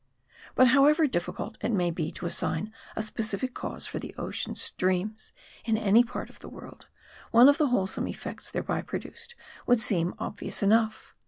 But 0.55 0.69
however 0.69 1.05
difficult 1.05 1.59
it 1.61 1.69
may 1.71 1.91
be 1.91 2.11
to 2.13 2.25
assign 2.25 2.73
a 2.95 3.03
specific 3.03 3.53
cause 3.53 3.85
for 3.85 3.99
the 3.99 4.15
ocean 4.17 4.55
streams, 4.55 5.31
in 5.63 5.77
any 5.77 6.03
part 6.03 6.27
of 6.27 6.39
the 6.39 6.49
world, 6.49 6.87
one 7.29 7.47
of 7.47 7.59
the 7.59 7.67
wholesome 7.67 8.07
effects 8.07 8.49
thereby 8.49 8.81
produced 8.81 9.35
would 9.67 9.79
seem 9.79 10.15
obvious 10.17 10.63
enough. 10.63 11.13